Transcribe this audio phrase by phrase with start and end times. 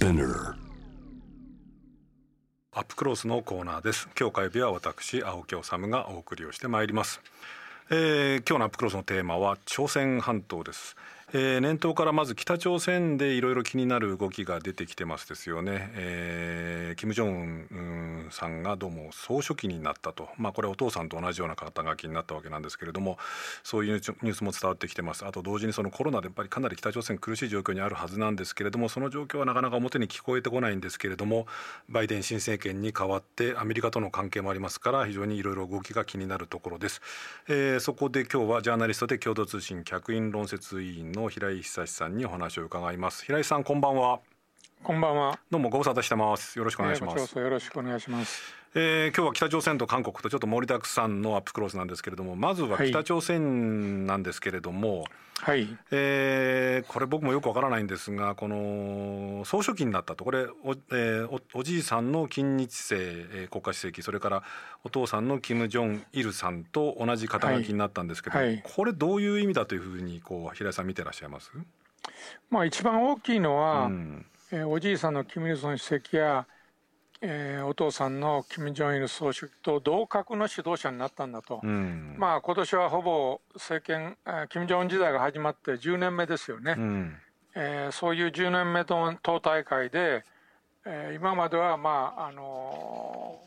[0.00, 0.54] Spinner
[2.72, 4.08] アップクロースのコーナーです。
[4.18, 7.20] 今日火曜日は私青木治がお送りをしてまいります、
[7.90, 10.96] えー、今日のアップクロースのテーマは朝鮮半島です。
[11.32, 23.16] えー、年頭からまず北朝鮮でいろいろ気になる動きが出てきてますですよね、えー、金正恩さんがどうも総書記になったと、まあ、これお父さんと同じような肩書きになったわけなんですけれども
[23.62, 25.24] そういうニュースも伝わってきてます。
[25.24, 31.46] あと同時にそのコロナでやっぱりかなり北朝鮮苦しい状況にあるはずなんですけれどもその状況はなかなか表に聞こえてこないんですけれども
[31.88, 37.00] バイデン新政権に代わってアメリカとの関係もありますから非常にいろいろ動きが気になるところです、
[37.48, 43.24] えー、そこで今日はジャーナリストで共同通信客員論説委員の平井久さんにお話を伺います。
[43.24, 44.20] 平井さんこんばんは。
[44.82, 45.38] こんばんは。
[45.50, 46.58] どうもご無沙汰してます。
[46.58, 48.54] よろしくお願いします、よろしくお願いします。
[48.74, 55.04] えー、今日は北朝鮮と韓国とちょっと盛りだくさんのアップクロースなんですけれどもまずは北朝鮮なんですけれども、
[55.38, 60.24] はい、えー、これ僕もよくわからないんですがこの総書記になったと。
[60.24, 64.42] これお,、えー、おおじいさんの金日成、えー、国家主席それから
[64.82, 68.46] お父さんのキム・ジョンイルさんと同じ肩書きになったんですけど、はい。
[68.46, 71.52] はい、これどういう意味だというふうにこう平井さん見てらっしゃいます？
[72.48, 76.46] まあ一番大きいのは、うん、えー、おじいさんのキム・イルソン主席や
[77.22, 84.16] えー、お父さんの金正日総書記と同格の指導者になったんだと、うん、まあ今年はほぼ政権、
[84.48, 87.16] 金正恩時代が始まって10年目ですよね、うん、
[87.54, 90.24] えー、そういう10年目の党大会で、
[90.86, 93.38] えー、今までは、まああの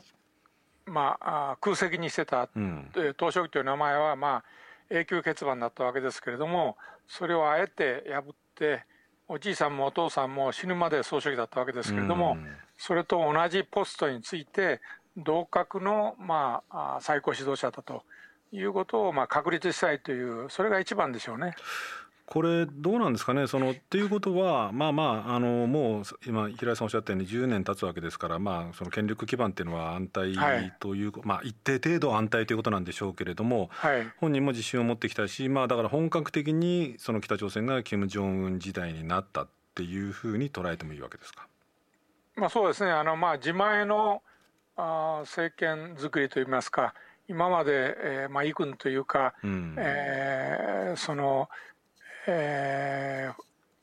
[0.86, 4.44] ー、まあ、空席にしてた、うん、党書記という名前は、まあ、
[4.88, 6.76] 永久欠番だったわけですけれども
[7.08, 8.84] それをあえて破って
[9.28, 14.80] おじいさんもお父さんも死ぬまで総書記だったわけですけれども、うんそれと同じポストについて
[15.16, 18.02] 同格の、まあ、最高指導者だと
[18.52, 21.54] いうことを、まあ、確立したいというそれが一番でしょうね。
[22.26, 23.46] これどうなんですかね？
[23.46, 30.34] そのっていうことはまあまああのもう今平井さんおっしゃったように10年経つわけですからまあその権力基盤っていうのは安泰
[30.80, 41.46] という、はい、まあ一定程度安泰ということなんでしょうけれども、はい、本人も自信を持ってきたしまあだから本格的にその北朝鮮が金正恩時代になったっていうふうに捉えてもいいわけですか？
[42.36, 42.90] まあ、そうですね。
[42.90, 44.22] あの、まあ、自前の
[44.76, 46.94] あ政権作りといいますか
[47.28, 51.48] 今まで、えーまあ、異軍というか、うん、えー、その、
[52.26, 53.30] え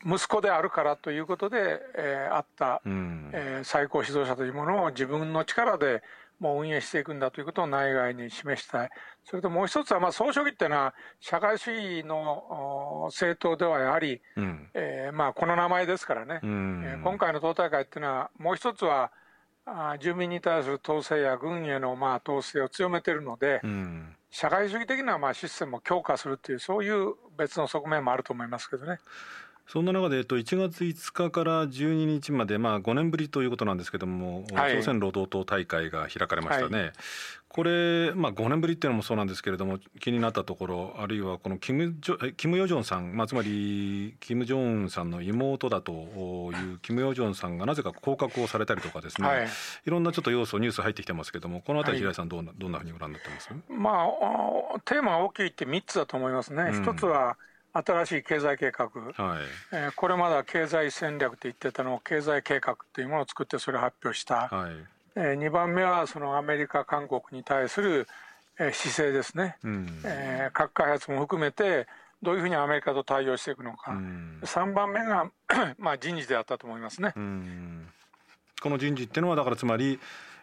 [0.03, 6.01] ー、息子であるからということで、えー、あった、うん、えー、最高指導者というものを自分の力で
[6.39, 8.89] もう運営していくんだということを内外に示したい。
[9.23, 19.11] それともう一つは、まあ、総書記っていうのは、社会主義の政党ではやはり、うん、えー、まあ、この名前ですからね、うん、えー、今回の党大会っていうのは、もう一つは、
[19.65, 28.99] あ住民に対する統制や軍へのまあ統制を強めているので、うん、社会主義的なまあシステムを強化するという、そういう別の側面もあると思いますけどね。
[29.67, 36.79] そんな中で、えっと、1月5日から12日まで、まあ、5年ぶりということなんですけれども、はい、朝鮮労働党大会が開かれましたね。
[36.79, 36.93] はい、
[37.53, 49.47] これ、まあ、5年ぶりっていうのもそうなんですけれども、気になったところ、あるいはこのキム・ジョキムヨジョンさん、まあ、つまり、キム・ジョンさんの妹だというキム・ヨジョンさんがなぜか降格をされたりとかですね、はい、
[49.85, 53.49] いろんなちょっと要素、ニュース入ってきてますけれども、このあたり、平井さんどんな、どんなふうにご覧になってます？
[53.69, 54.05] ま
[54.75, 56.71] あ、テーマが大きいって3つだと思いますね。
[56.71, 57.37] 一、うん、つは
[57.73, 59.41] 新しい経済計画、はい。
[59.71, 64.75] えー、これまでは経済戦略と言ってたのを経済計画というものを作ってそれを発表した、はい、
[65.15, 68.07] えー、2番目はそのアメリカ、韓国に対する、
[68.59, 71.87] えー、姿勢ですね、うん、えー、核開発も含めて
[72.21, 75.31] どういうふうにアメリカと対応していくのか、うん、3番目が
[75.79, 77.13] まあ人事であったと思いますね。
[77.15, 77.87] うん、
[78.61, 79.99] この人事っていうのはだからつまり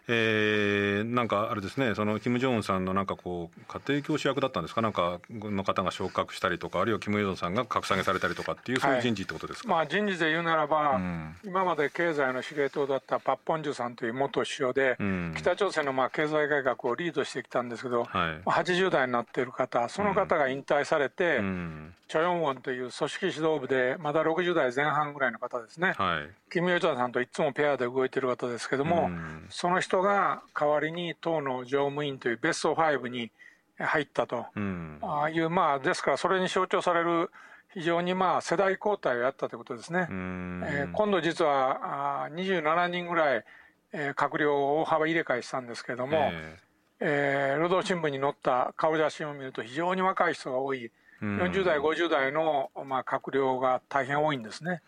[0.08, 4.80] えー、なんかあれですねそのキム・ジョンウンさんのなんかこう家庭教師役だったんですか？
[4.80, 29.10] なんかの方が昇格したりとかあるいはキム・ジョンさんが格下げされたりとかっていうそういう人事ってことですか、はい、まあ、人事で言うならば、うん、今まで経済の司令塔だったパッポンジュさんという元首相で、うん、北朝鮮のまあ経済改革をリードしてきたんですけど、はい、80代になっている方その方が引退されて、うん、チョ・ヨンウォンという組織指導部でまだ60代前半ぐらいの方ですね、はい、キム・ヨジョンさんといつもペアで動いている方ですけども、
[29.50, 33.30] その人が代わりに党の常務委員というベスト5に
[33.78, 37.30] 入ったと、うん、ああいうまあですからそれに象徴される
[37.72, 40.06] 非常にまあ世代交代をやったということですね。
[40.10, 43.44] えー、今度実はあ27人ぐらい、
[43.92, 46.62] えー、閣僚を大幅入れ替えしたんですけれども、えー、
[47.00, 50.90] えー、労働新聞に載った顔写真を見ると非常に若い人が多い。
[51.20, 54.82] 40代、50代の、まあ、閣僚が大変多いんですね。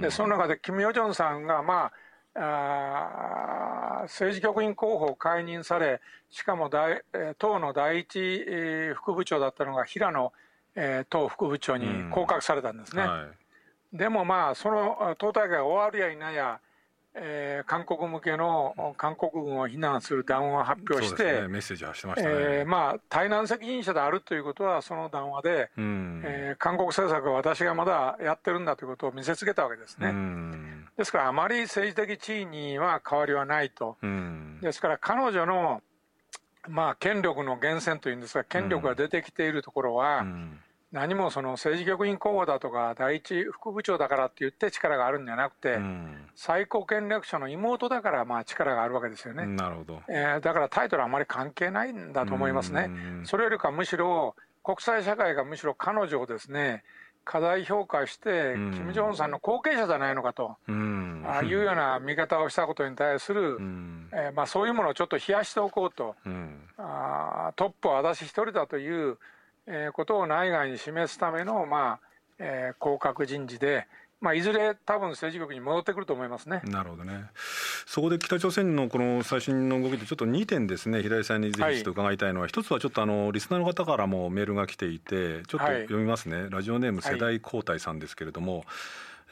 [0.00, 1.92] で、その中で、キム・ヨジョンさんが、まあ、
[2.38, 6.00] あ政治局員候補を解任され、
[6.30, 7.02] しかも大
[7.38, 10.32] 党の第一、えー、副部長だったのが平野、
[10.74, 13.02] えー、党副部長に降格されたんですね。
[13.02, 13.26] は
[13.92, 16.60] い、でもまあ、その党大会が終わるやいなや、
[17.18, 30.08] えー、韓国向けの韓国軍を非難する談話を発表して、ね、メッセージはしてましたね、えー、まあ、対南責任者であるということは、その談話で、うん、えー、韓国政策は私がまだやってるんだということを見せつけたわけですね。
[30.08, 33.96] うん、ですから、あまり政治的地位には変わりはないと。
[34.02, 35.82] うん、ですから、彼女の、
[36.68, 40.60] まあ、権力の源泉というんですが、権力が出てきているところは、うん
[40.92, 49.44] 何もその政治局員候補だとか第一副部長だからって言って力があるんじゃなくて、うん、最高権力者の妹だからまあ力があるわけですよね。
[49.46, 52.90] なるほど、えー、だからタイトルはあまり関係ないんだと思いますね。
[53.24, 56.82] それよりかむしろ国際社会がむしろ彼女をですね
[57.26, 69.18] 過大評価して、金正恩さんの後継者じゃないのかと、うん、ああいうような見方をしたことに対する、うん、えー、まあ、そういうものをちょっと冷やしておこうと、うん、あトップは私一人だという
[69.66, 72.00] えー、ことを内外に示すための、まあ
[72.38, 73.86] えー、降格人事で、
[74.26, 76.60] まあ、いずれ多分政治局に戻ってくると思いますね。
[76.64, 77.26] なるほどね。
[77.86, 86.40] そこで北朝鮮のこの最新の動きでちょっと2点ですね、平井さんにぜひと伺いたいのは、はい、一つはちょっとあのリスナーの方からもメールが来ていて、ちょっと読みますね。
[86.40, 88.56] はい、ラジオネーム世代交代さんですけれども。
[88.58, 88.66] はい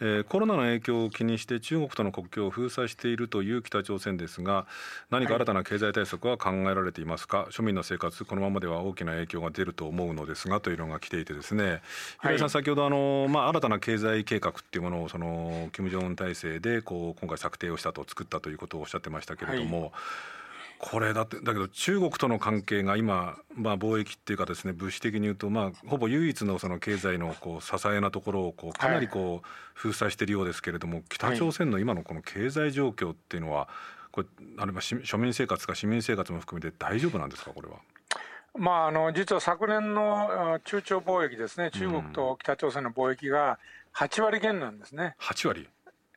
[0.00, 4.66] えー、コロナの影響を気にして中国との国境を封鎖しているという北朝鮮ですが
[5.10, 11.80] 何か新たな経済対策は考えられていますか、はい、庶民の生活このままでは大きな影響が出ると思うのですがというのが来ていてですね。
[12.20, 19.80] 平井さん、先ほどあの、まあ、新たな経済計画っていうものをその金正恩体制でこう今回策定をしたと作ったということをおっしゃってましたけれども。
[19.80, 19.90] はい
[20.86, 33.66] これだってだけど中国との関係が今、まあ、貿易っていうかですね物資的に言うと、まあ、ほぼ唯一のその経済のこう支えなところをこうかなりこう封鎖しているようですけれども、北朝鮮の今のこの経済状況っていうのは
[34.12, 34.26] これ
[34.58, 37.76] あるいは庶民生活か市民生活も含めて大丈夫なんですかこれは？
[38.56, 43.58] まあ、あの実は昨年の中朝貿易ですね、中国と北朝鮮の貿易が
[43.96, 45.16] 8割減なんですね。
[45.18, 45.68] 8割？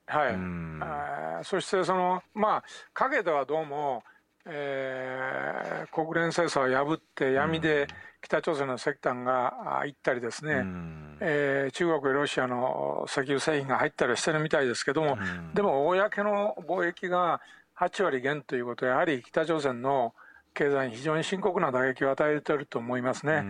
[0.08, 0.36] はい、
[0.81, 4.04] あそしてその、まあ、陰ではどうも、
[4.49, 7.88] えー、国連制裁を破って闇で
[8.21, 17.41] 北朝鮮の石炭が行ったりですね、うん、えー、中国やロシアの石油製品が入ったりしてるみたいですけども、うん、でも公の貿易が
[17.79, 20.13] 8割減ということはやはり北朝鮮の
[20.53, 23.45] 経済に非常に深刻な打撃を与えていると思いますね、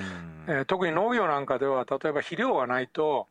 [0.47, 3.27] うん、えー、特に農業なんかでは例えば肥料がないと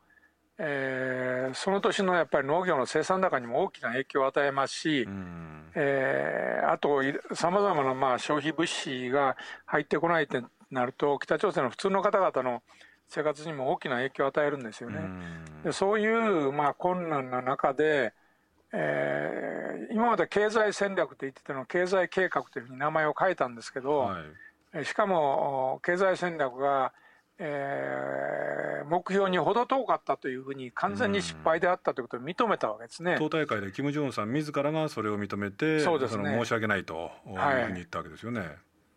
[0.58, 7.02] えー、その年のやっぱり農業の生産高にも大きな影響を与えますし、うん、えー、あと
[7.34, 9.36] さまざまなまあ消費物資が
[9.66, 12.62] 入ってこないってなると北朝鮮の普通の方々の
[13.08, 14.98] 生活にも大きな影響を与えるんですよね。
[14.98, 18.14] うん、でそういうまあ困難な中で、
[18.72, 24.18] えー、今まで経済戦略と言ってたの経済計画というふうに名前を変えたんですけど、は
[24.80, 26.92] い、しかも経済戦略が
[27.38, 38.40] えー、目標に程遠かったというふうに完全に失敗であったということを認めたわけですね、党大会でキム・ジョンさん自らがそれを認めてそうです、ね、申し訳ないというふうに言ったわけですよね。
[38.40, 38.48] はい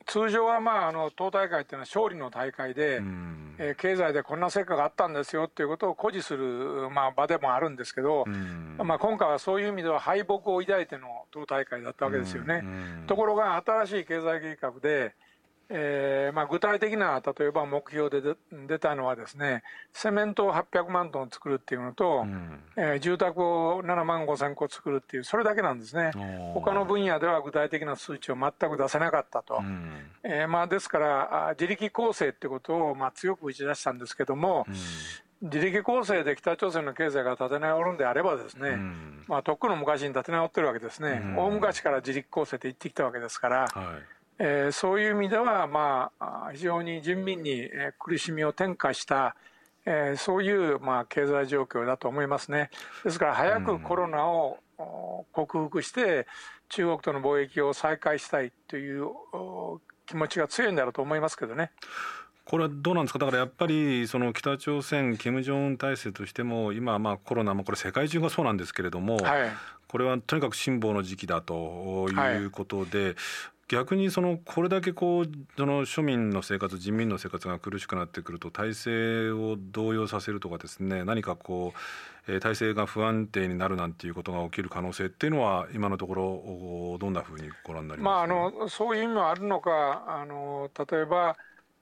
[0.09, 12.61] 通常はまああの党大会っていうのは勝利の大会で、うん、えー、経済でこんな成果があったんですよということを誇示する、まあ、場でもあるんですけど、うん、まあ、今回はそういう意味では敗北を抱いての党大会だったわけですよね。
[12.63, 15.13] うん、ところが新しい経済計画で
[15.71, 18.35] えーまあ、具体的な例えば目標で
[18.67, 19.61] 出たのはですね
[19.93, 26.11] セメントを800万トン作るっていうのと、うん、えー、住宅を7万5千個作るっていうそれだけなんですね。
[26.55, 34.75] 他の分野では具体的な数値を全く出せなかったと、うん、えー、まあ、ですから自力構成ってことをまあ強く打ち出したんですけども、うん。
[35.41, 47.69] 自力構成で北朝鮮の経済が立て直るんであればですね、うん、まあ、とっくの昔に立て直ってるわけですね、うん、大昔から自力構成って言ってきたわけですから、はいえー、そういう意味では、まあ、非常に人民に
[47.99, 49.35] 苦しみを転嫁した、
[49.85, 52.69] えー、そういう、まあ、経済状況だと思いますね。
[53.03, 54.59] ですから早くコロナを
[55.33, 56.25] 克服して
[56.69, 59.07] 中国との貿易を再開したいという
[60.05, 61.71] 気持ちが強いんだろうと思いますけどね。
[62.45, 63.19] これはどうなんですか？
[63.19, 69.51] だからやっぱりその北朝鮮金正恩体制としても今まあコロナもこれ世界中がそうなんですけれども、はい、
[69.87, 73.15] これはとにかく辛抱の時期だということで、はい
[73.69, 81.73] 逆にそのこれだけこうその庶民の生活人民の生活が苦しくなってくると体制を動揺させるとかですね何かこ
[82.27, 91.37] う、えー、体制が不安定になるなんていうことが起きる可能性っていうのは今のところどんなふうにご覧になりますか、まあ、あのそういう意味もあるのかあの例えば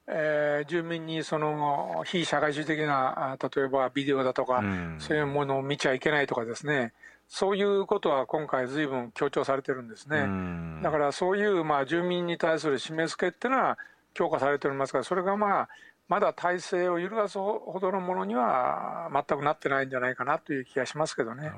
[0.10, 6.94] えー、住民にその非社会主義的な例えばビデオだとか、うん、そういうものを見ちゃいけないとかですね
[7.28, 10.82] そういうことは今回、ずいぶん強調されてるんですね。
[10.82, 13.78] だからそういうまあ住民に対する締め付けっていうのは
[14.14, 15.70] 強化されておりますが、それがまあ
[16.08, 21.44] まだ体制を揺るがすほどのものには全くなってないんじゃないかなという気がしますけどね。
[21.44, 21.52] ね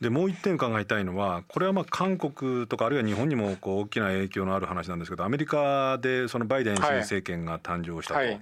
[0.00, 8.18] でもう一点伺いたいのはこれはまあ韓国とかあるいは日本にもこう大きな影響のある話なんですけどアメリカでそのバイデン新政権が誕生したと。
[8.18, 8.40] はいはい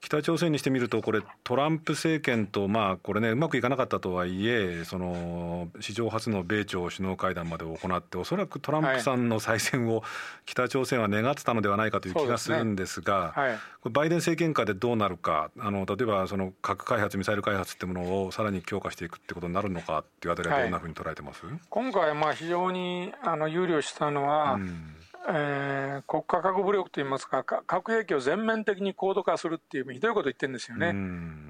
[0.00, 10.02] 北朝鮮にしてみると、これ、トランプ政権と、まあ、これね、うまくいかなかったとはいえ、その史上初の米朝首脳会談まで行って、おそらくトランプさんの再選を
[10.46, 13.58] 北朝鮮は願ってたのではないかという気がするんですが、すねはい、
[13.90, 24.94] バイデン政権下でどうなるか、あの例えばその核開発、ミサイル開発っていうものをさらに強化していくってことになるのかっていうあたりは、どんなふうに捉えてます、はい、今回、まあ非常にあの憂慮したのは、うん
[25.28, 30.88] えー、国家核武力といいますか、核兵器を全面的に高度化するっていう、ひどいこと言ってるんですよね、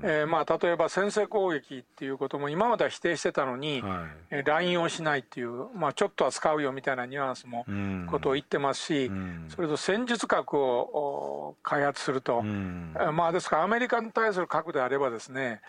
[0.03, 7.65] えーまあ、例えば先制攻撃っていうことも、今までは否定してたのに、はい、乱用しないっていう、まあ、ちょっとは使うよみたいなニュアンスも、
[8.11, 9.11] ことを言ってますし、
[9.49, 15.61] それと戦術核を開発すると、まあ、ですから、アメリカに対する核であればですね、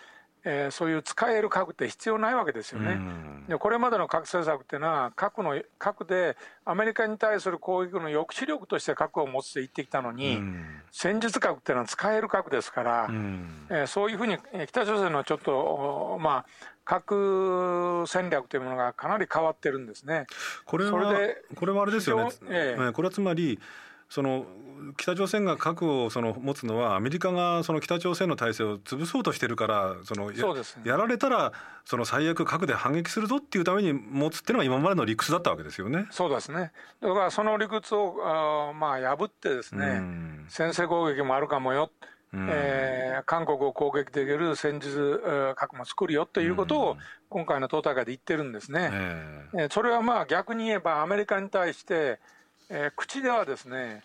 [0.44, 3.00] えー、そういう使える核って必要ないわけですよね。
[3.48, 10.42] でこれまでの核政策っていうのは核の核でアメリカに対する攻撃の抑止力として核を持つと言ってきたのに、
[10.92, 13.08] 戦術核っていうのは使える核ですから、
[13.70, 16.46] えー、そういうふうに北朝鮮のちょっとまあ
[16.86, 20.26] 核戦略というものがかなり変わってるんですね。
[20.66, 21.14] これは
[21.56, 22.32] これはあれですよね。
[22.50, 23.60] えー、これはつまり
[24.12, 24.46] その
[24.98, 31.54] 北朝鮮が核をその持つのはアメリカがその北朝鮮の体制を潰そうとしてるからそのや、ね、やられたら
[31.86, 36.08] その最悪核で反撃するぞっていうために持つっていうのが今までの理屈だったわけですよね。
[36.12, 36.74] そうですね。
[37.00, 40.02] だからその理屈をあまあ破ってですね、
[40.50, 41.90] 先制攻撃もあるかもよ。
[42.34, 46.98] えー、韓国を攻撃できる戦術核も作るよということを
[47.30, 48.90] 今回の党大会で言ってるんですね。
[49.54, 52.20] えー、それはまあ逆に言えばアメリカに対して
[52.74, 54.02] えー、口ではですね、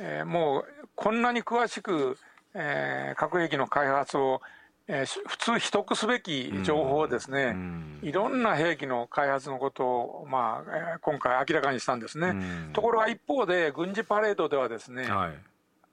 [0.00, 0.64] えー、もう
[0.96, 2.18] こんなに詳しく、
[2.54, 4.42] えー、核兵器の開発を、
[4.88, 7.56] えー、普通秘匿すべき情報をですね、
[8.02, 12.34] いろんな兵器の開発のことを、まあえー、今回明らかにしたんですね。
[12.72, 15.34] ところが一方で軍事パレードではですね、はい。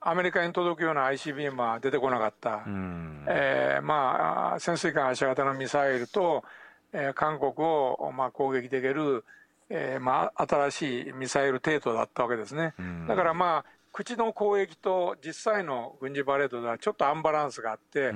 [0.00, 2.62] アメリカに届くような ICBM は出てこなかった、
[3.26, 6.44] えー、まあ、潜水艦発射型のミサイルと、
[6.92, 9.24] えー、韓国を、まあ、攻撃できる、
[9.70, 12.74] えーまあ、新しいミサイル程度だったわけですね。
[13.06, 18.12] だからまあ口の攻撃と実際の軍事パレードではちょっとアンバランスがあって、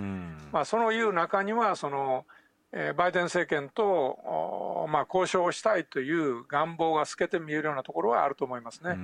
[0.53, 2.25] まあ、そのいう中にはその、
[2.73, 8.97] えー、バイデン政権と、まあ、交渉したいという願望が透けて見えるようなところはあると思いますね。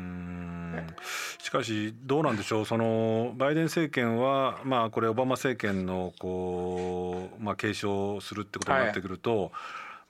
[1.39, 9.51] しかし、どうなんでしょう、そのバイデン政権は、まあ、これ、オバマ政権のこう、まあ、継承するってことになってくると、はい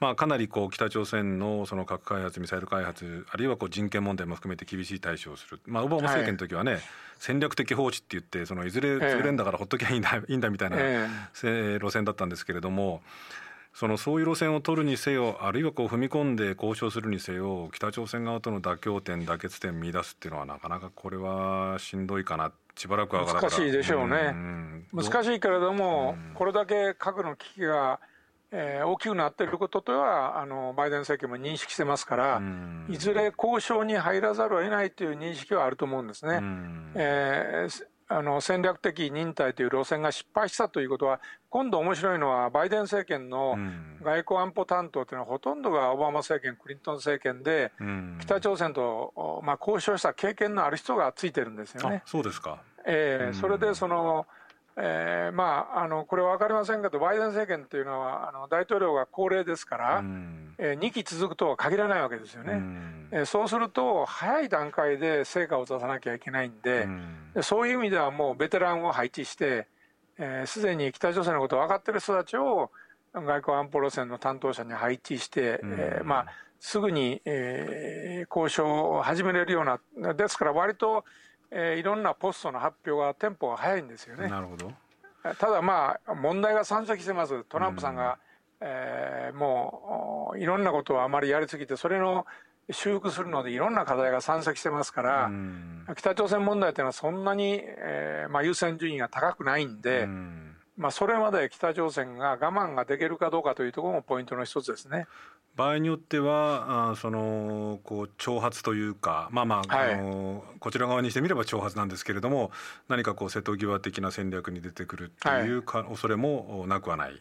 [0.01, 6.83] まあ、かなりこう北朝鮮のその核開発、ミサイル開発、あるいはこう人権問題も含めて厳しい対処をする、まあ、オバマ政権の時はね、はい、
[7.19, 10.77] 戦略的放置って言って、そのいずれ潰れんだからほっときゃいいんだ,、いいんだみたいな、
[11.35, 13.03] 路線だったんですけれども。
[13.75, 24.87] そのそういう路線を取るにせよあるいはこう踏み込んで交渉するにせよ北朝鮮側との妥協点妥結点見出すっていうのはなかなかこれはしんどいかなしばらくは難しいでしょうね、うん。
[24.95, 25.01] う？
[25.01, 28.01] ん、難しいけれども、うん、これだけ核の危機が
[28.51, 32.43] えー、大きくなっていることとはあのバイデン政権も認識してますから、
[32.89, 36.41] いずれ交渉に入らざるを得ないという認識はあると思うんですね。
[36.95, 43.59] えーあの戦略的忍耐という路線が失敗したということは、今度面白いのは、バイデン政権の
[44.03, 47.71] 外交安保担当というのは、ほとんどがオバマ政権、クリントン政権で、
[48.21, 52.03] 北朝鮮と、まあ、交渉した経験のある人がついてるんですよね。
[52.07, 54.27] そうですか、えー、それでその
[54.81, 66.89] えー、まあ、あのこれは分かりませんけど、バイデン政権というのは、あの大統領が高齢ですから、うん、えー、2期続くとは限らないわけですよね、うん、えー、そうすると、早い段階で成果を出さなきゃいけないんで、
[67.35, 69.67] うん、そういう意味ではもうベテランを配置して、
[70.47, 72.71] す、で、に北朝鮮のことを分かってる人たちを
[73.15, 76.27] 外交安保路線の担当者に配置して、うん、えー、まあ、
[76.61, 81.05] すぐに、えー、交渉を始めれるような、ですから割と、
[81.51, 84.29] えー、いろんなポストの発表がテンポが早いんですよね。
[84.29, 84.73] なるほど。
[85.39, 87.45] ただまあ問題が山積してます。
[87.45, 88.19] トランプさんが、
[88.61, 92.27] うん、えー、もういろんなことをあまりやりすぎてそれの
[92.71, 100.48] 修復するのでいろんな課題が山積してますから、うん、北朝鮮問題というのはそんなに、えーまあ、優先順位が高くないんで、うん、
[100.79, 105.07] まあ、それまで北朝鮮が我慢ができるかどうかというところもポイントの一つですね。
[105.57, 112.53] 場合によってはあそのこう挑発というかまあまあ、はい、あのこちら側にしてみれば挑発なんですけれども
[112.87, 117.21] 何かこう瀬戸際的な戦略に出てくるっていうか、はい、恐れもなくはない。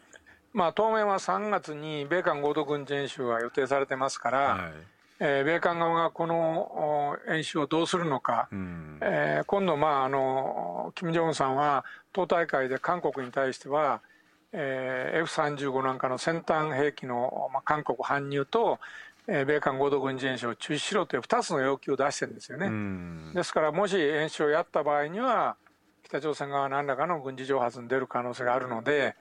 [0.52, 14.00] まあ、当面は3月に米韓合同軍事演習が予定されてますから、はいえー、米韓側がこの演習をどうするのか、うん、えー、今度、まあ、あの金正恩さんは党大会で韓国に対しては、
[14.52, 18.78] えー、F35 なんかの先端兵器の、まあ、韓国搬入と、
[19.26, 22.66] えー、米韓合同軍事演習を中止しろという2つの要求を出してるんですよね。
[22.66, 25.56] うん、ですからもし演習をやった場合には
[26.04, 29.16] 北朝鮮側何らかの軍事挑発に出る可能性があるので、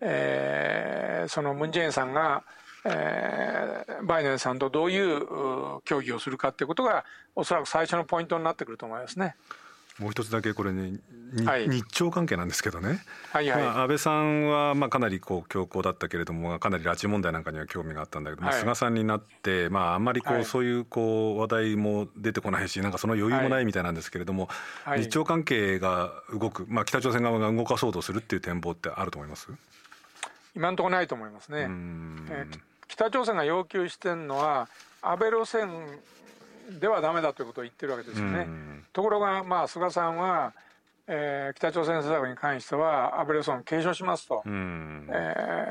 [0.00, 2.44] えー、そのムン・ジェインさんが
[2.84, 7.04] えー、バイデンさんとどういう協議をするかということが
[7.36, 9.36] おそらく最初のポイントになってくると思いますね。
[9.98, 11.00] もう一つだけこれね、
[11.44, 24.48] はい、日朝関係なんですけどね、はいはい、まあ、安倍さんはまあかなりこう強硬だったけれどもかなり拉致問題なんかには興味があったんだけども、はい、菅さんになって、まあ、あんまりこう、そういうこう話題も出てこないしなんかその余裕もないみたいなんですけれども、
[24.96, 29.48] 日朝関係が動く、まあ、北朝鮮側が動かそうとするっていう展望ってあると思います？
[30.56, 31.58] 今のところないと思いますね。
[31.60, 34.68] えー北朝鮮が要求してるのは
[35.00, 35.70] 安倍路線
[36.78, 38.46] ではだめだということを言ってるわけですよね。
[38.92, 40.52] ところが、まあ、菅さんは、
[41.06, 44.50] えー、北朝鮮政策に関しては安倍路線を継承しますと、え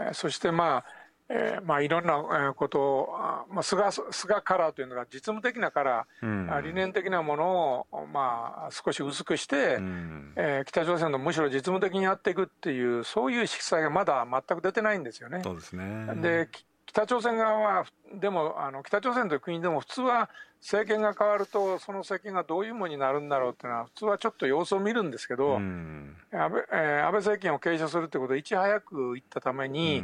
[0.09, 0.85] ー、そしてまあ
[1.33, 3.09] えーまあ、いろんなことを、
[3.49, 15.39] まあ、菅菅カラーというのが実務的なカラー、うん、理念的なものを、まあ、少し薄くして、うん、えー、北朝鮮のむしろ実務的にやっていくっていうそういう色彩がまだ全く出てないんですよね。
[15.41, 16.07] そうですね。
[16.15, 16.49] で
[16.91, 20.29] 北朝鮮側は、でもあの北朝鮮という国でも普通は
[20.59, 30.03] 政権が変わると、その政権がどういうものになるんだろうっていうのは、普通はちょっと様子を見るんですけど、安倍えー、安倍政権を継承するということをいち早く言ったために、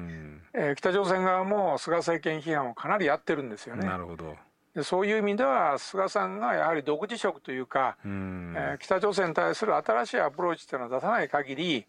[0.53, 3.86] えー、北朝鮮側も菅政権批判をかなりやってるんですよね。
[3.86, 4.36] なるほど
[4.74, 11.86] でそういう意味では、菅さんがやはり独自色というか、うえー、北朝鮮に対する新しいアプローチというのを出さない限り、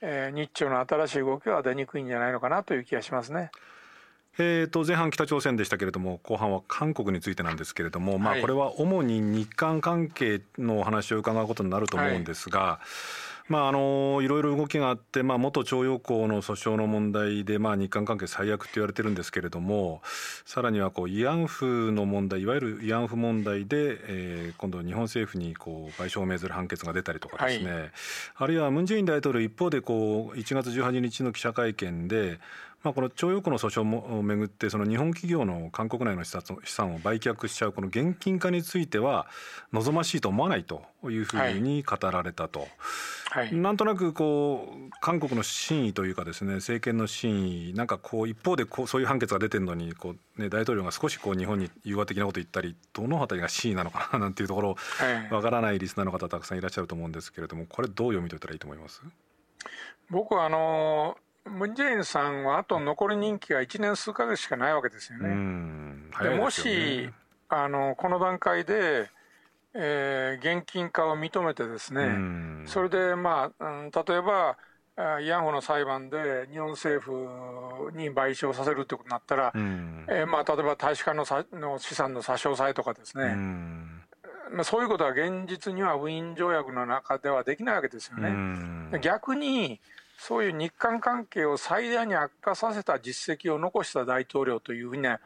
[0.00, 3.50] えー、日朝の新しい動きは出にくいんじゃないのかなという気がしますね。
[4.38, 13.36] えー、と前半北朝鮮でしたけれども後半は韓国についてなんですけれども、まあ、これは主に日韓関係のお話を伺うことになると思うんですが、はい。
[13.48, 20.02] まあ、あのいろいろ動きがあって、まあ、元徴用工の訴訟の問題で、まあ、日韓関係最悪って言われてるんですけれども
[20.44, 27.90] さらにはこう慰安婦の問題いわゆる慰安婦問題で、えー、今度日本政府にこう賠償を命ずる判決が出たりとかですね、はい、
[28.36, 32.40] あるいはムン・ジェイン大統領一方でこう1月18日の記者会見で
[32.86, 36.30] まあ、この徴用工の訴訟もめぐってその日本企業の韓国内の資
[36.66, 39.26] 産を売却しちゃうこの現金化については
[39.72, 42.68] 望ましいと思わないというふうに語られたと、
[43.30, 54.76] はい、なんとなくこう韓国の真意というかですね政権の真意なんかこう一方でこうそういう判決が出てるのにこう、ね、大統領が少しこう日本に融和的なこと言ったりどの辺りが真意なのかな なんていうところ
[55.32, 59.02] わからないリスナーの方たくさんいらっしゃると思うんですけれどもこれどう読み解いたらいいと思います？
[60.08, 61.16] 僕はあの
[61.48, 65.28] ムン・ジェインさんはあと残り任期が1年数か月しかないわけですよね。
[66.22, 67.10] で、ね、もし
[67.48, 69.08] あのこの段階で、
[69.74, 74.56] えー、現金化を認めてですね、それで、まあ、うん、例えば
[74.96, 83.34] 慰安婦の裁判で日本政府に賠償させるということになったら、えー、まあ、例えば大使館のさの資産の差し押さえとかですね、
[84.52, 88.98] まあ、そういうことは現実にはウィーン条約の中ではできないわけですよね。
[89.00, 89.80] 逆に
[90.18, 95.18] そういう日韓関係を最大に悪化させた実績を残した大統領というふうにね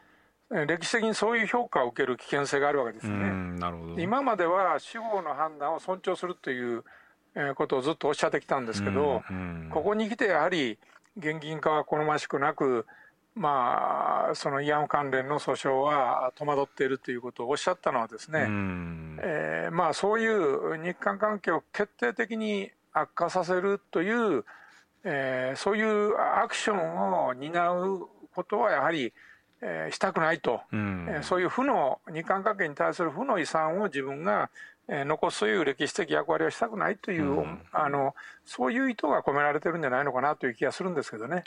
[0.51, 3.31] 歴史的にそういう評価を受ける危険性があるわけですよね。
[3.59, 4.01] なるほど。
[4.01, 6.83] 今までは司法の判断を尊重するという
[7.55, 9.23] ことをずっとおっしゃってきたんですけど、
[9.73, 10.77] ここに来てやはり
[11.17, 12.85] 現金化は好ましくなく、
[13.37, 18.41] まあ、その慰安婦関連の訴訟は戸惑っているということをおっしゃったのはですね、
[19.23, 24.45] えー、まあ、そういう日韓関係を決定的に悪化させるという
[25.05, 29.13] えー、そういうアクションを担うことはやはり、
[29.63, 34.51] えー、したくないと、うん、えー、そういう負の日韓関係に対する負の遺産を自分が、
[34.89, 41.45] えー、残すという歴史的役割をしたくないという、うん、あのそういう意図が込められてるんじゃないのかなという気がするんですけどね。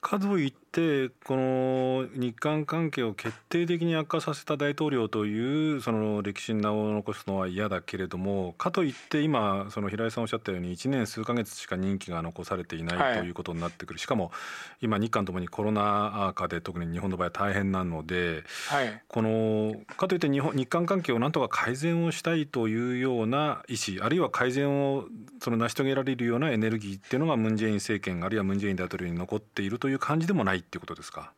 [0.00, 14.32] かといってこの日韓関係を決定的に悪化させた大統領というその歴史に名を残すのは嫌だけれどもかといって今その平井さんおっしゃったように1年数か月しか任期が残されていないということになってくる、しかも
[14.80, 25.04] 今日韓ともにコロナ禍で特に日本の場合は大変なので、はい、このかといって日本日韓関係をなんとか改善をしたいというような意思あるいは改善を
[25.42, 31.32] その成し遂げられるようなエネルギーっていうのがムン・ジェイン政権あるいはムン・ジェイン大統領に残っているという感じでもないっていうことですか？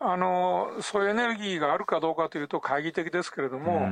[0.00, 3.88] あのそういうエネルギーがあるかどうかというと懐疑的ですけれども、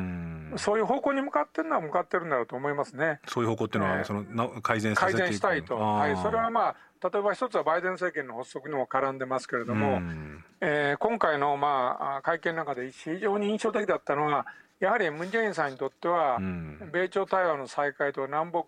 [0.59, 3.21] そういう方向に向かってるのは向かってるんだろうと思いますね。
[3.29, 14.47] そういう方向っていうのは、えー、その改善改善したいと、はい、それはまあ例えば一つはバイデン政権の発足にも絡んでますけれども、うん、えー、今回のまあ会見の中で非常に印象的だったのは、
[14.83, 18.65] やはりムン・ジェインさんにとっては、うん、米朝対話の再開と南北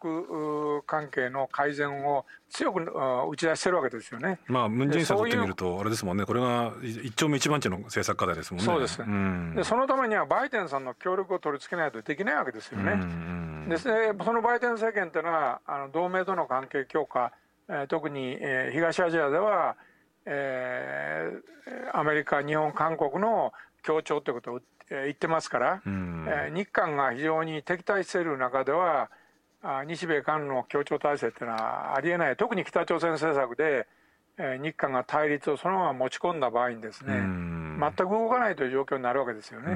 [0.87, 4.38] 関係の改善を強く打ち出してるわけですよね。
[4.46, 8.64] まあ、ムン・ジェインさんにとってみると、あれですもんね、これが一丁目一番地の政策課題ですもんね。
[8.64, 12.92] そうです、うん、でそのためにはバイデンさんの協力を取り付けないとできないわけですよね。
[12.92, 17.33] うん、でそのバイデン政権というのは、あの同盟との関係強化、
[17.68, 19.74] えー、特に、えー、東アジアでは、
[20.27, 25.83] えー、アメリカ、日本、韓国の協調ということを言ってますから、
[26.55, 29.11] 日韓が非常に敵対している中では、
[29.87, 33.87] 日米韓の協調体制っていうのはありえない、特に北朝鮮政策で、
[34.38, 39.73] え日韓が対立をそのまま持ち込んだ場合にですね、うん、全く動かないという状況になるわけですよね。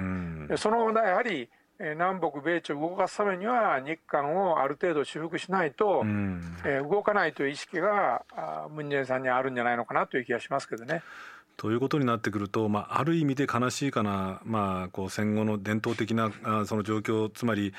[0.50, 8.24] うん、そのやはり南北米朝を動かすためには日韓をある程度修復しないと、うん、え動かないという意識が
[8.70, 11.02] ムン・ジェインさんにあるんじゃないのかなという気がしますけどね。
[11.58, 17.74] ということになってくると、まあ、ある意味で悲しいかな、まあ、こう戦後の伝統的なあその状況つまり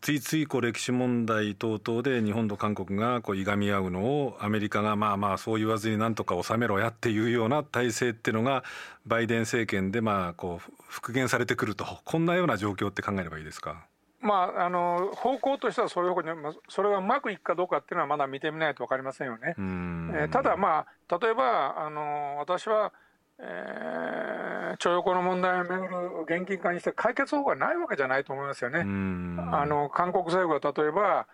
[0.00, 8.64] ついついこう歴史問題等々で日本と韓国がこういがみ合うのをアメリカがまあまあそう言わずになんとか収めろやっていうような体制っていうのが
[9.04, 13.84] バイデン政権でまあこう復元されてくるとこんなような状況って考えればいいですか？
[14.24, 19.54] まあ、あの方向としてはそういう方向に、それがうまくいくかどうかっていうのはまだ見てみないと分かりませんよね。
[19.58, 22.92] えー、ただ、まあ、例えばあの私は、
[23.38, 25.90] えー、徴用工の問題をめぐる
[26.26, 28.80] 現金化にして解決法がないわけじゃないと思いますよね。
[28.80, 28.84] あ
[29.66, 31.26] の韓国政府が例えば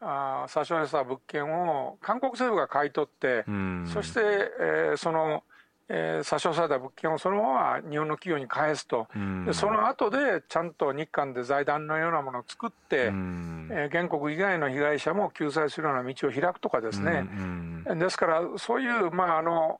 [0.00, 3.44] あ差し押さえた物件を韓国政府が買い取って、
[3.86, 4.20] そして、
[4.60, 5.44] えー、その
[5.88, 9.06] えー、差し押さえた物件をそのまま日本の企業に返すと、
[9.44, 17.26] でその後でちゃんと日韓で財団のようなものを作って、えー、原告以外の被害者も救済するような道を開くとかですね、
[17.96, 19.78] ですからそういう、まあ、あの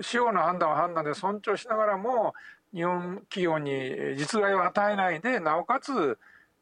[0.00, 2.34] 司法の判断は判断で尊重しながらも
[2.74, 6.18] 日本企業に実害を与えないでなおかつ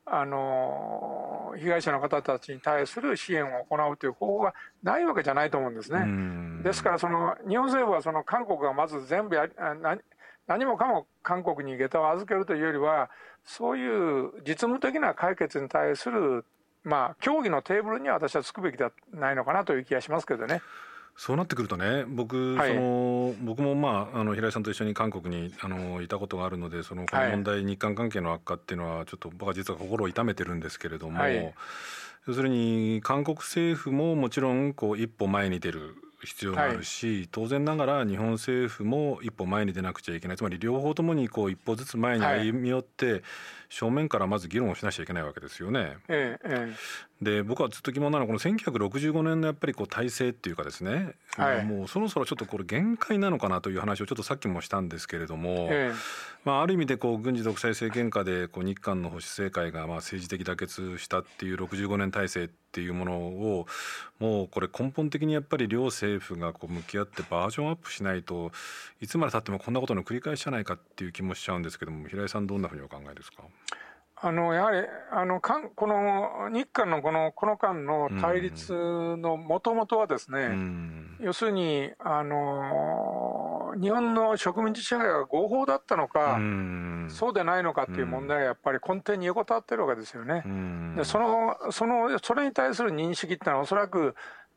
[0.07, 6.63] あの被害者の方たちに対する支援を行うという方法がないわけじゃないと思うんですね。
[6.63, 9.49] ですからその日本政府はその韓国がまず全部や
[9.81, 10.01] 何
[10.47, 13.11] 何もかも韓国に下駄を預けるというよりは
[13.45, 16.45] そういう実務的な解決に対する
[16.83, 20.61] まあ協議のテーブルには私はつくべきではないのかなという気がしますけどね。
[21.17, 31.55] そうなってくるとね僕、はい、その僕も、まあ、あの平井さんと一緒に韓国にあのいたことがあるのでそのこの問題、はい、日韓関係の悪化っていうのはちょっと僕は実は心を痛めてるんですけれども、はい、
[32.27, 40.37] 要するに韓国政府ももちろんこう一歩前に出る必要があるし、はい、当然ながら日本政府も一歩前に出なくちゃいけない。
[40.37, 43.23] つまり両方ともにこう一歩ずつ前に歩み寄って、
[43.69, 45.97] 正面からまず議論をしなきゃいけないわけですよね。
[46.09, 46.73] ええ、
[47.25, 55.93] で僕はずっと疑問なのはこの1965年のやっぱりこう体制っていうかですね、はい、もうそろそろちょっとこれ限界なのかなという話をちょっとさっきもしたんですけれども、え
[56.45, 63.67] まあ、ある意味でこう軍事独裁政権下でこう日韓の保守政界がまあ政治的妥結したっていう65年体制っていうものを
[64.19, 68.53] もうこれ根本的にやっぱり両政府がこう向き合ってバージョンアップしないと
[69.01, 73.45] いつまでたってもこんなことの繰り返しじゃないかっていう気もしちゃうんですけども平井さんどんなふうにお考えですか？
[74.25, 74.79] あのやはり
[75.13, 90.43] あのかんこの日韓のこのこの間の対立のもともとはですね、うん、要するにあの日本の植民地支配が合法だったのか、うん、そうでないのかっていう問題がやっぱり根底に横たわってるわけですよね。
[90.47, 94.15] うん、でそのそのそれに対する認識ってのはおそらく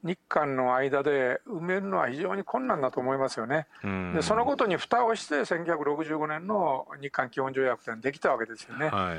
[0.08, 3.68] 日韓の間で埋めるのは非常に困難だと思いますよね。
[4.16, 8.88] でそのことに蓋をして1965年の日韓基本条約ってできたわけですよね。
[8.88, 9.16] は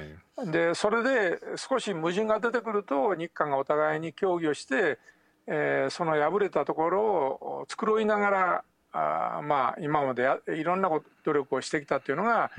[0.46, 4.98] い、でそれで少し矛盾が出てくると日韓がお互いに協議をして、
[5.46, 10.88] えー、その破れたところを繕いながらあまあ今までやいろんな
[11.24, 12.51] 努力をしてきたというのが、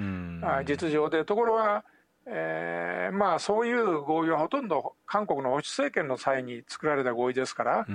[0.65, 1.84] 実情でところが
[2.32, 7.86] えー、まあそういう合意はほとんど韓国の保守政権の際に作られた合意ですから、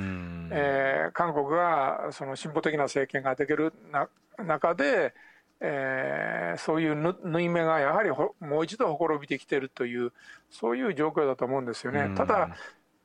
[0.51, 4.09] えー、韓国がその進歩的な政権ができるな
[4.45, 5.15] 中で、
[5.61, 10.13] えー、そういう縫い目がやはりもう一度ほころびてきているという
[10.51, 12.11] そういう状況だと思うんですよね。
[12.17, 12.51] ただ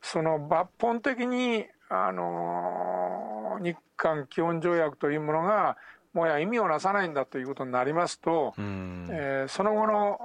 [0.01, 5.77] その抜本的にあの日韓基本条約というものが
[6.13, 10.19] もや意味をなさないんだということになりますと、えー、その後の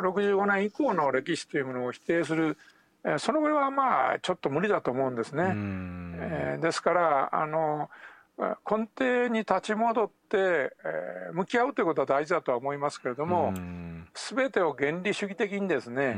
[0.00, 2.56] 65年以降の歴史というものを否定する、
[3.04, 5.44] えー、その上はまあちょっと無理だと思うんですね。
[6.22, 7.90] えー、ですからあの
[8.38, 13.52] 根底に立ち戻って、えー、向き合うということは大事だとは思いますけれども、
[14.14, 16.16] すべてを原理主義的にですね、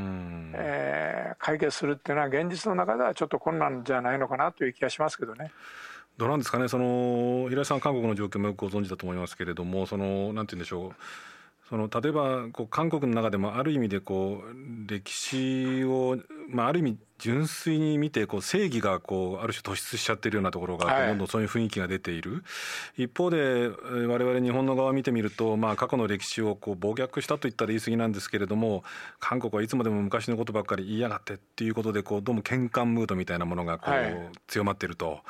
[0.54, 5.50] えー、解決するっていうのは現実の中ではちょっと困難じゃないのかなという気がしますけどね。
[6.16, 6.68] どうなんですかね。
[6.68, 10.94] その平井さん韓国の状況もよくご存知だと思いますけれどもそのなんて言うんでしょう
[11.72, 16.18] その例えばこう韓国の中でもある意味でこう歴史を、
[16.50, 22.44] まあ、ある意味純粋に見てこう正義がこうある種突出しちゃってるようなところがどんどんそういう雰囲気が出ている、
[22.98, 28.84] 一方で我々日本の側を見てみると、まあ、過去の歴史をこう暴虐したといったら言い過ぎなんですけれども
[29.18, 35.20] 韓国はいつまでも昔のことばっかり言いやがってっていうことでこうどうも喧嘩ムードみたいなものがこう強まっていると。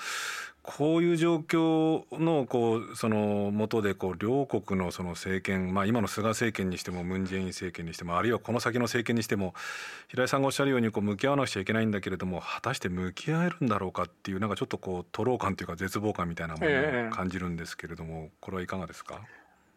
[0.64, 9.54] こういう状況のこうその元でこう両国のその政権、まあ、今の菅政権にしてもムン・ジェイン政権にしてもあるいはこの先の政権にしても
[10.06, 19.20] 平井さんがおっしゃるようにこう向き合わなくちゃいけないんだけれども果たして向き合えるんだろうかっていうなんかちょっとこう徒労感というか絶望感みたいなものを感じるんですけれども、これはいかがですか？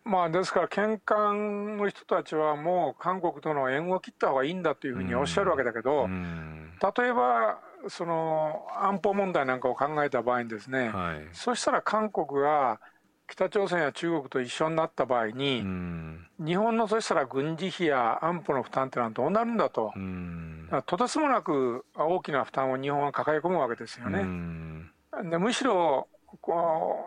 [0.05, 12.79] まあ、ですから、献還の人たちはもう韓国との縁を切った方がいいんだというふうにおっしゃるわけだけど、例えばその安保問題なんかを考えた場合にですね、はい、そしたら韓国が
[13.27, 15.63] 北朝鮮や中国と一緒になった場合に、
[16.37, 19.91] 日本のそしたら軍事費や安保の負担ってのはどうなるんだと、
[20.85, 24.23] とてつもなく大きな負担を日本は抱え込むわけですよね。
[25.23, 26.07] でむしろ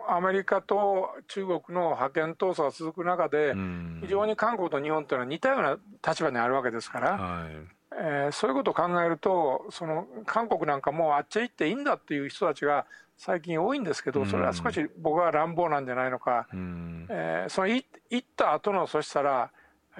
[0.07, 3.53] アメリカと中国の覇権闘争が続く中で、
[4.01, 7.11] 非常に韓国と日本というのは似たような立場にあるわけですから。
[7.17, 7.79] はい。
[7.91, 12.85] えー、そういうことを考えるとその韓国なんかもうあっちへ行っていいんだっていう人たちが
[13.17, 17.83] 最近多いんですけどそれは少し僕は乱暴なんじゃないのか、うん、えー、その行
[18.15, 19.51] った後のそしたら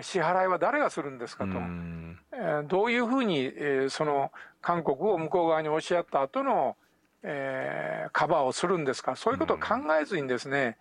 [0.01, 6.77] 支払いは誰がするんですかと、うん、えー、どういうふうに、えー、その韓国を向こう側に押し合った後の、
[7.23, 9.15] えー、カバーをするんですか？
[9.15, 10.77] そういうことを考えずにですね、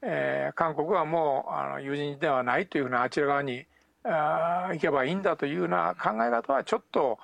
[0.00, 3.66] えー、韓国はもうあの友人ではないというふうなあちら側に
[4.04, 7.18] あ行けばいいんだというような考え方はちょっと、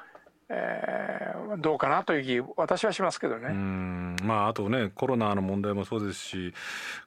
[0.48, 3.48] えー、どうかなという気私はしますけどね。
[4.22, 6.54] まあ、あとねコロナの問題もそうですし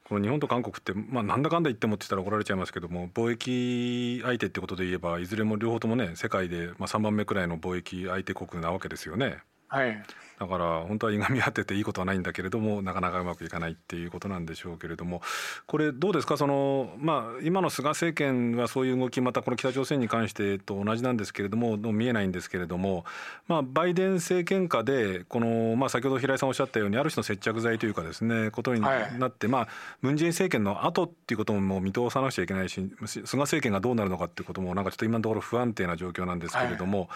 [0.06, 9.40] この日本と韓国って、まあ、なんだかんだ言ってもって言ったら怒られちゃいますけども貿易相手ってことで言えばいずれも両方ともね世界で、まあ、3番目くらいの貿易相手国なわけですよね。
[9.68, 10.04] はい
[10.42, 15.22] だから本当はいがみ合ってていいことはないんだけれどもなかなかうまくいかないっていうことなんでしょうけれども。
[15.68, 16.36] これどうですか？
[16.36, 23.06] その、まあ、今の菅政権はそういう動きまたこの北朝鮮に関してと同じなんですけれども見えないんですけれども、
[23.48, 28.90] まあ、バイデン政権下でこの、まあ、先ほど平井さんおっしゃったようにある種の接着剤というかですねことにな
[29.28, 29.68] って、はい、まあ、
[30.02, 37.10] ムン・ジェイン政権の後っていうことももう見通さなくちゃいけないし菅政権がどうなるのかっていうこともなんかちょっと今のところ不安定な状況なんですけれども、はい、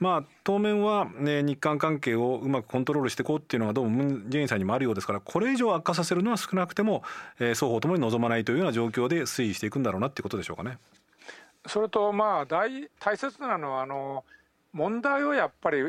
[0.00, 7.02] まあ、当面は、ね、日韓関係をうまくコントロールしていこうっていうのがどうもムン・ジェインさんにもあるようですからこれ以上悪化させるのは少なくても、
[7.38, 10.78] えー、双方ともに望まないというような状況で推移していくんだろうなっていうことでしょうかね。
[11.66, 14.24] それとまあ大大切なのはあの
[14.74, 15.80] 問題をやっぱり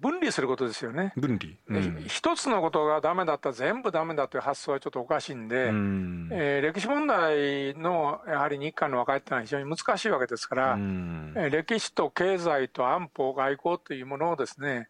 [0.00, 1.12] 分離することですよね。
[1.16, 14.88] 分離、うん、一つのことがダメだったら全部ダメだという発想はちょっとおかしいんで、うん、えー、歴史問題のやはり日韓の和解っていうのは非常に難しいわけですから、うん、歴史と経済と安保外交というものをですね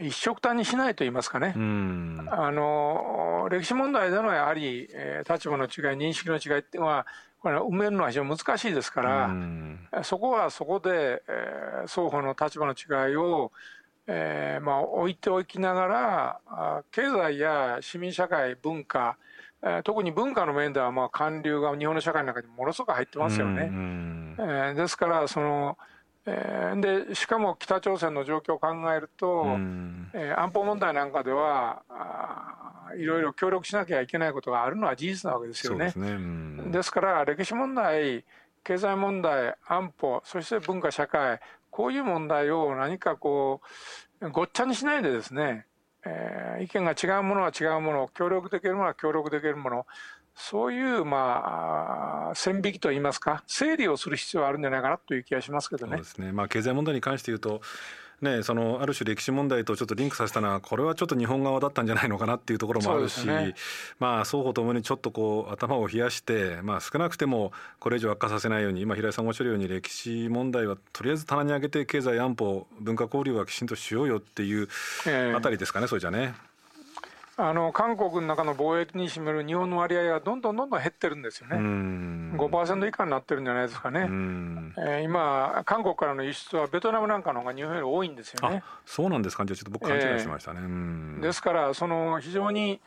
[0.00, 7.06] 一色単にしないと言いますかね、あの歴史問題でのやはり、えー、立場の違い認識の違いっていうのは
[7.40, 9.30] これ埋めるのは非常に難しいですから、
[10.04, 13.52] そこはそこで、えー、双方の立場の違いを、
[14.06, 19.16] えーまあ、置いておきながら経済や市民社会文化
[19.84, 23.70] 特に文化の面ではまあ韓流が日本の社会の中にものすごく入ってますよね。
[24.38, 25.78] えー、ですからその
[26.24, 29.44] えー、でしかも北朝鮮の状況を考えると、
[30.14, 35.86] えー、安保問題なんかではあいろいろ協力しなきゃいけないことがあるのは事実なわけですよね。
[35.86, 36.70] ですね。
[36.70, 38.24] ですから歴史問題
[38.64, 43.60] 経済問題安保そして文化社会こういう問題を何かこ
[44.20, 45.66] うごっちゃにしないでですね、
[46.04, 49.86] えー、意見が違うものは違うもの協力できるものは協力できるもの
[50.42, 55.92] そういうまあ線引きといいますか整理をする必要はあるんじゃないかなという気がしますけどね。
[55.98, 56.32] そうですね。
[56.32, 57.62] まあ経済問題に関して言うと。
[58.20, 63.56] ね、そのある種歴史問題とちょっとリンクさせたのはこれはちょっと日本側だったんじゃないのかなっていうところもあるし、ね、
[63.98, 67.50] まあ双方ともにちょっとこう頭を冷やして、まあ、少なくても
[67.80, 74.68] これ以上悪化させないように今平井さんがおっしゃるように歴史問題はとりあえず棚に上げて経済安保文化交流はきちんとしようよっていう
[75.34, 76.51] あたりですかね、えー、それじゃね。
[77.48, 81.56] あの韓国の中の貿易に占める日本の割合がどんどんどんどん減ってるんですよね。
[81.56, 84.00] 5%以下になってるんじゃないですかね。
[84.78, 88.62] えー、今、韓国からの輸出はベトナムなんかの方が日本より多いんですよね。
[88.86, 90.60] そうなんですか、じゃあちょっと僕、勘違いしてましたね。
[90.62, 92.80] えー、ですから、その非常に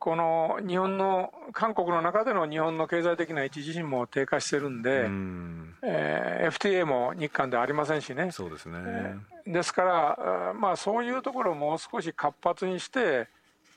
[0.00, 8.30] この日本の韓国の中での日本の経済的な位置自身も低下してるんで、んえー、FTA も日韓ではありませんしね。
[8.32, 13.28] そうですね、えー、ですから、まあ、そういうところをもう少し活発にして、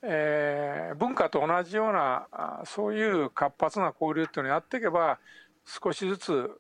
[0.05, 2.27] えー、文化と同じような
[2.65, 5.17] そういう活発な交流っていうのをやっていけば
[5.65, 6.51] 少しずつ、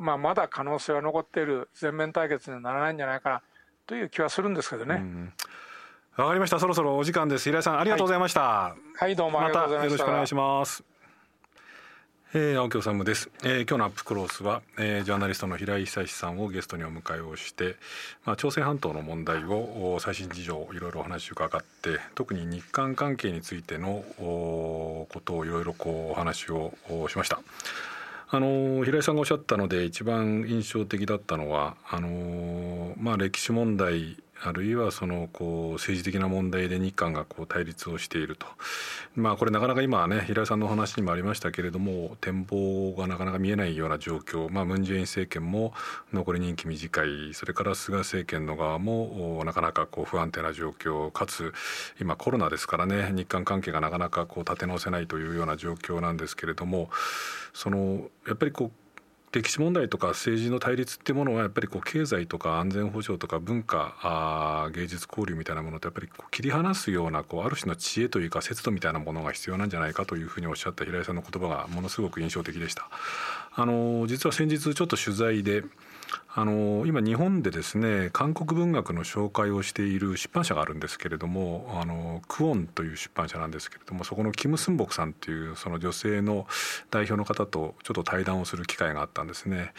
[0.00, 3.42] まあ、まだ可能性は残っている全面対決にはならないんじゃないかな
[3.86, 5.32] という気はするんですけどね。
[6.16, 6.58] わかりました。
[6.58, 7.44] そろそろお時間です。
[7.44, 8.40] 平井さん、ありがとうございました。
[8.40, 10.04] はい、はい、どうもありがとうございました。
[10.04, 10.89] またよろしくお願いします。
[12.32, 17.74] えー、青木治です、えー、今日のアップクロースは、えー、ジャーナリストの平井久志さんをゲストにお迎えをして、
[18.24, 26.72] まあ、朝鮮半島の問題を最新事情いろいろお話を伺って特に日韓関係についてのことをいろいろこうお話を
[27.08, 27.40] しました。
[28.32, 38.46] あの平井さんがおっしゃったので一番印象的だったのはあの、まあ、歴史問題あるいはそのこう政治的な問題で日韓がこう対立をしていると、
[39.14, 45.74] まあ、これなかなか今ね平井さんのお話にもありましたけれども展望がなかなか見えないような状況、ま、ムン・ジェイン政権も
[46.12, 47.34] 残り任期短い。
[47.34, 51.10] それから菅政権の側もなかなかこう不安定な状況。
[51.10, 51.52] かつ
[52.00, 56.90] 今コロナですからね日韓関係がなかなかこう立て直せないというような状況なんですけれども
[57.52, 58.89] そのやっぱりこう
[59.32, 72.88] 歴史問題とか政治の対立っていうものはやっぱりこう経済とか安全保障とか文化あ芸術交流みたいなものとやっぱりこう切り離すようなこうある種の知恵というか節度みたいなものが必要なんじゃないかというふうにおっしゃった平井さんの言葉がものすごく印象的でした。
[73.54, 75.62] あの実は先日ちょっと取材で
[76.32, 86.46] あの今日本でですね韓国文学の紹介をしている出版社があるんですけれどもあのクオンという出版社なんですけれどもそこのキム・スンボクさんというその女性の
[86.92, 89.72] 代表の方とちょっと対談をする機会があったんですね。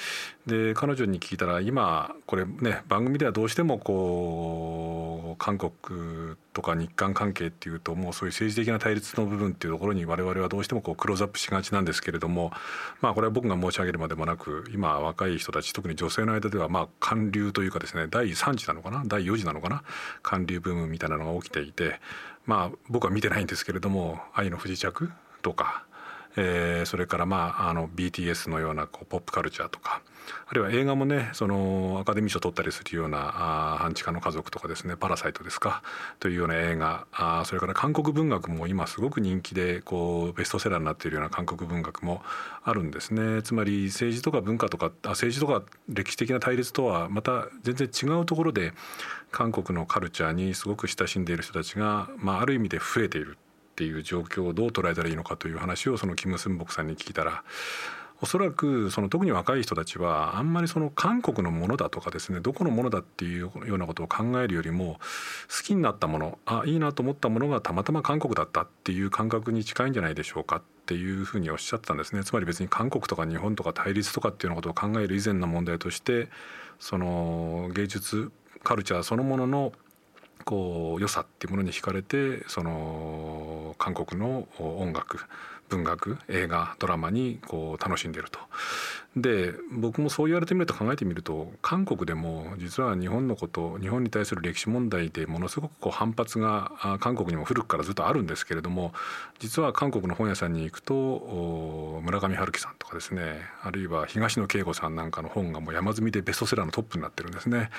[0.45, 12.51] で彼女に聞いたら今これね番組ではどうしてもこう韓国とか日韓関係っていうともうそういう政治的な対立の部分っていうところに我々はどうしてもこうクローズアップしがちなんですけれども
[12.99, 19.03] まあこれは僕が申し上げるまでもなく今若い人たち特に女性の間ではまあ韓流というかですね第3次なのかな？
[19.05, 19.83] 第4次なのかな？
[20.23, 21.99] 韓流ブームみたいなのが起きていて
[22.45, 25.85] まあ僕は見てないんですけれども「愛の不時着」とか
[26.37, 30.01] えー、それからまああの BTS のようなこうポップカルチャーとか
[30.47, 33.19] あるいは映画もねそのアカデミー賞を取ったりするような
[33.75, 35.81] 「あ半地下の家族」とかですね「パラサイト」ですか
[36.19, 42.23] というような映画あそれから韓国文学も今すごく人気でこうベストセラーになっているような韓国文学も
[42.63, 43.41] あるんですね。
[43.43, 48.73] つまり政治とか文化とかあ政治とか歴史的な対立とはまた全然違うところで
[49.31, 53.37] 韓国のカルチャーにすごく親しんでいる人たちが、まあ、ある意味で増えている。
[53.71, 57.43] っていう状況をどう捉えたらいいのかという話をそのキム・スンボクさんに聞いたら
[58.21, 64.99] おそらくその特に若い人たちはあんまりその韓国のものだとかですねどこのものだっていうようなことを考えるよりも
[65.49, 72.23] 好きになったものあいいなと思ったものがたまたま韓国だったっていう感覚に近いんじゃないでしょうかっていうふうにおっしゃったんですね。
[72.23, 76.29] つまり別に韓国とか日本とか対立とかっていうようなことを考える以前の問題として
[76.79, 78.31] その芸術
[78.63, 79.73] カルチャーそのものの
[80.43, 85.19] こう良さっていうものに惹かれてその韓国の音楽
[85.69, 88.39] 文学映画ドラマにこう楽しんでると。
[89.15, 98.93] で僕もそう言われてみると考えてみると韓国でも実は日本のこと日本に対する歴史問題でものすごくこう反発が韓国にも古くからずっとあるんですけれども
[99.39, 107.69] 実は韓国の本屋さんに行くと村上春樹さんとかですねあるいは東野圭吾さんなんかの本がもう山積みでベストセラーのトップになってるんですね。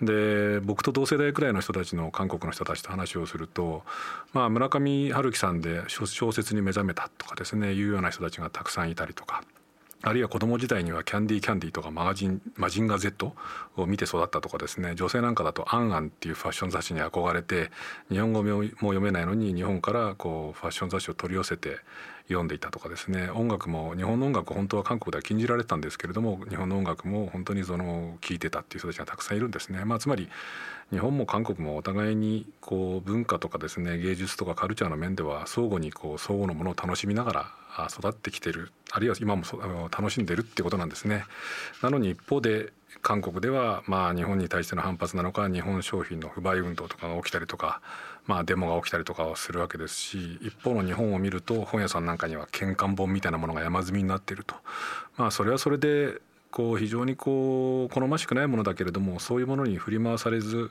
[0.00, 3.82] で僕と同世代くらいの人たちの韓国の人たちと話をすると、
[4.32, 9.42] まあ、村上春樹さんで小説に目覚めたとかですねいうような人たちがたくさんいたりとか。
[10.02, 13.32] あるいは子供時代にはキャンディーキャンディーとかマガジンマジンガー Z
[13.76, 17.70] を見て育ったとかですね女性なんかだと「アンアン」っていうファッション雑誌に憧れて
[18.08, 21.78] 日本語も読めないのに日本からこうファッション雑誌を取り寄せて
[22.28, 29.84] 読んでいたとかですね音楽も日本の音楽本当は韓国では禁じられてたんですけれども日本の音楽も本当にその聴いてたっていう人たちがたくさんいるんですね。
[29.84, 30.28] まあ、つまり
[30.90, 39.42] 日本も韓国もお互いにこう文化とかですね芸術とかカルチャーの面では相互にこう相互のものを楽しみながら育ってきてるあるいは今も
[39.90, 41.24] 楽しんでるってことなんですね。
[41.82, 47.80] なのに一方で韓国ではまあ日本に対しての反発なのか日本商品の不買運動とかが起きたりとか
[48.28, 54.54] まあデモが起きたりとかをするわけですし一方の日本を見ると本屋さんなんかには喧嘩本みたいなものが山積みになっていると
[55.16, 60.70] まあそれはそれでこう非常にこう好ましくないものだけれどもそういうものに振り回されず、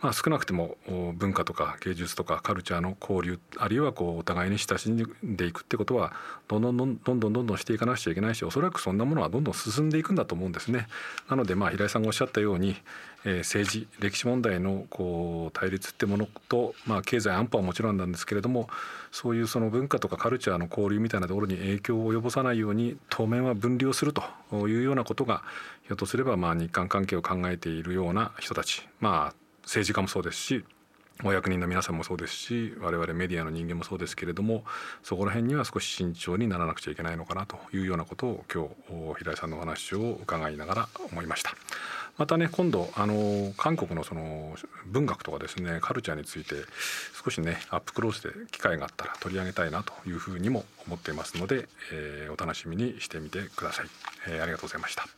[0.00, 0.76] まあ、少なくても
[1.14, 6.12] 文化とか芸術とかカルチャーの交流あるいはこうお互いに親しんでいくってことは
[6.48, 10.88] どんどんどんどんどんどんどんしていかなくちゃいけないしおそらくそんなものはどんどん進んでいくんだと思うんですね。
[11.28, 12.76] なのでまあ平井さんがおっしゃったように、
[13.24, 18.68] え、政治歴史問題のこう対立ってものと、まあ、経済安保はもちろんなんですけれども
[19.10, 24.22] そういうその文化とかカルチャーの交流みたいなところに影響を及ぼさないように当面は分離をすると
[24.68, 25.42] いうようなことが
[25.82, 30.64] ひょっとすればまあ日韓関係を考えているような人たちまあ政治家もそうですし
[31.24, 34.62] お役人の皆さんもそうですし我々メディアの人間もそうですけれども
[35.02, 38.68] そこら辺には少し慎重にならなくちゃいけないのかなというようなことを今
[39.14, 41.54] 日平井さんのお話を伺いながら思いました。
[42.18, 44.56] またね今度あの韓国のその
[44.86, 46.56] 文学とかですねカルチャーについて
[47.24, 53.86] 少しねアップクロースで機会があったら取り上げたいなというふうにも思っていますので、えー、お楽しみにしてみてください、
[54.28, 55.17] えー、ありがとうございました。